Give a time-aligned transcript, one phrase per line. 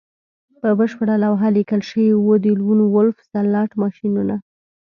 [0.61, 4.35] په بشپړه لوحه لیکل شوي وو د لون وولف سلاټ ماشینونه